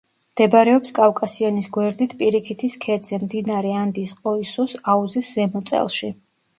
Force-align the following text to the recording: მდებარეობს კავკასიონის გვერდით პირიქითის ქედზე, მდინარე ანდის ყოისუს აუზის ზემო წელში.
მდებარეობს 0.35 0.93
კავკასიონის 0.99 1.69
გვერდით 1.75 2.17
პირიქითის 2.23 2.79
ქედზე, 2.87 3.23
მდინარე 3.27 3.79
ანდის 3.85 4.19
ყოისუს 4.25 4.79
აუზის 4.97 5.35
ზემო 5.39 5.67
წელში. 5.73 6.17